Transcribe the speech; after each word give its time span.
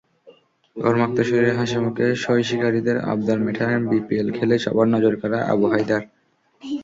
ঘর্মাক্ত 0.75 1.17
শরীরে 1.21 1.51
হাসিমুখে 1.59 2.07
সইশিকারিদের 2.23 2.97
আবদার 3.11 3.39
মেটালেন 3.45 3.81
বিপিএল 3.89 4.27
খেলে 4.37 4.55
সবার 4.59 4.87
নজরকাড়া 4.95 5.39
আবু 5.51 5.65
হায়দার। 5.71 6.03